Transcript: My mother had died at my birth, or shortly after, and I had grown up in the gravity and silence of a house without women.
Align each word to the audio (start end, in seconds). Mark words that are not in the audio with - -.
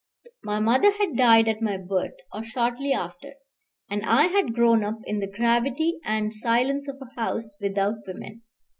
My 0.43 0.59
mother 0.59 0.91
had 0.93 1.15
died 1.15 1.47
at 1.47 1.61
my 1.61 1.77
birth, 1.77 2.15
or 2.33 2.43
shortly 2.43 2.91
after, 2.91 3.35
and 3.87 4.03
I 4.03 4.23
had 4.29 4.55
grown 4.55 4.83
up 4.83 4.97
in 5.05 5.19
the 5.19 5.27
gravity 5.27 5.99
and 6.03 6.33
silence 6.33 6.87
of 6.87 6.97
a 7.03 7.21
house 7.21 7.55
without 7.61 8.07
women. 8.07 8.41